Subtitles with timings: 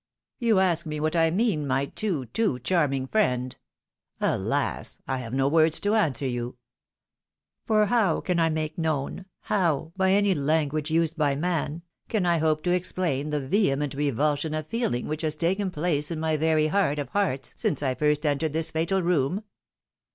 [0.39, 3.55] "You ask me what I mean, my too, too charming friend!
[4.19, 4.99] Alas!
[5.07, 6.57] I have no words to answer you!
[7.67, 12.39] For how can I make known— how, by any language used by man, can I
[12.39, 16.65] hope to explain the vehement revulsion of fesUng which has taken place in my very
[16.65, 19.43] heart of hearts since first I entered this fatal room